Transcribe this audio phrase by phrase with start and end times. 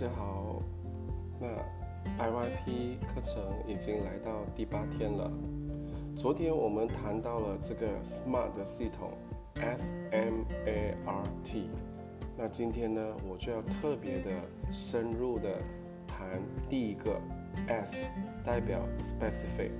[0.00, 0.62] 大家好。
[1.40, 1.48] 那
[2.22, 5.28] IYP 课程已经来到第八天了。
[6.14, 9.10] 昨天我们谈到了这个 SMART 系统
[9.56, 11.70] ，S M A R T。
[12.36, 14.30] 那今天呢，我就要特别的
[14.70, 15.60] 深入的
[16.06, 17.20] 谈第一个
[17.66, 18.06] S，
[18.44, 19.72] 代表 specific。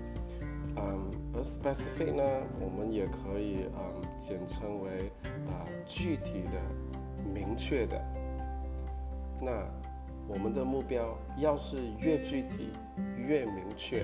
[0.75, 2.25] 嗯，而 specific 呢，
[2.59, 5.13] 我们也可以嗯简称为
[5.47, 6.61] 啊具体的、
[7.33, 7.97] 明确的。
[9.41, 9.65] 那
[10.29, 12.69] 我们的目标要是越具体、
[13.17, 14.03] 越明确、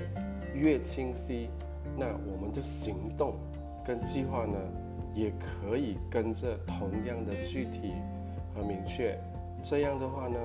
[0.54, 1.50] 越清晰，
[1.98, 3.34] 那我们的行动
[3.84, 4.58] 跟计划呢，
[5.14, 7.92] 也可以跟着同样的具体
[8.54, 9.18] 和明确。
[9.62, 10.38] 这样的话呢，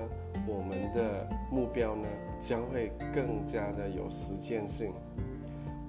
[0.48, 2.08] 我们的目标呢
[2.40, 4.92] 将会更加的有实践性。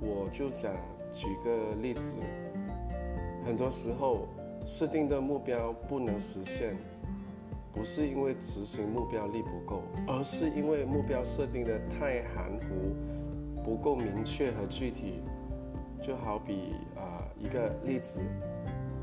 [0.00, 0.72] 我就想
[1.12, 2.14] 举个例子，
[3.44, 4.26] 很多时候
[4.66, 6.76] 设定的目标不能实现，
[7.72, 15.22] 不是因为执行目标力不够，而是因为目标设定的太含糊，不够明确和具体。
[16.02, 18.20] 就好比啊一个例子，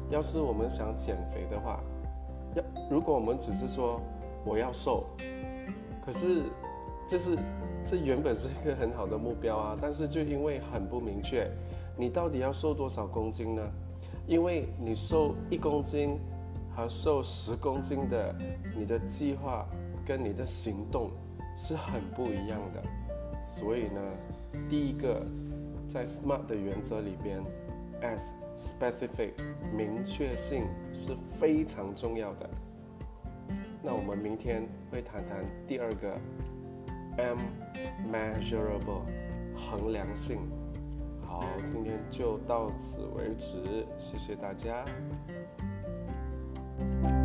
[0.10, 1.80] 要是我们想减肥的话，
[2.56, 4.02] 要如果我们只是说
[4.44, 5.06] 我要瘦，
[6.06, 6.44] 可是
[7.08, 7.38] 这是。
[7.90, 11.50] 这原本是一个很好的目标啊，但是就因为很不明确，
[11.96, 13.62] 你到底要瘦多少公斤呢？
[14.28, 16.20] 因为你瘦一公斤
[16.78, 18.36] 和瘦十公斤的，
[18.76, 19.66] 你的计划
[20.06, 21.10] 跟你的行动
[21.56, 22.84] 是很不一样的。
[23.42, 24.00] 所以呢，
[24.70, 25.26] 第一个
[25.90, 27.44] 在 SMART 的原则里边
[28.02, 29.32] ，S specific
[29.76, 32.48] 明确性是非常重要的。
[33.82, 36.16] 那我们明天会谈谈第二个。
[37.18, 37.40] M
[38.14, 39.02] measurable
[39.56, 40.38] 衡量性。
[41.26, 44.86] 好，今天就到此为止，谢谢大家。
[46.78, 47.17] Thank you